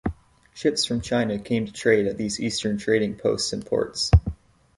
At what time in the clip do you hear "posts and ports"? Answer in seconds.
3.17-4.09